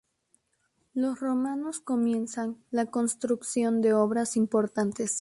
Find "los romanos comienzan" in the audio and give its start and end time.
0.95-2.57